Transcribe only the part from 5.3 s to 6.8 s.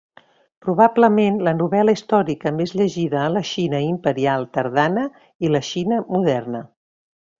i la Xina Moderna.